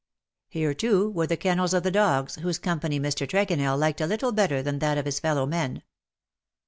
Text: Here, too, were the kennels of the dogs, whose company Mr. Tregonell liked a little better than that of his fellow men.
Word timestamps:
Here, 0.49 0.73
too, 0.73 1.11
were 1.11 1.27
the 1.27 1.37
kennels 1.37 1.75
of 1.75 1.83
the 1.83 1.91
dogs, 1.91 2.37
whose 2.37 2.57
company 2.57 2.99
Mr. 2.99 3.27
Tregonell 3.29 3.77
liked 3.77 4.01
a 4.01 4.07
little 4.07 4.31
better 4.31 4.63
than 4.63 4.79
that 4.79 4.97
of 4.97 5.05
his 5.05 5.19
fellow 5.19 5.45
men. 5.45 5.83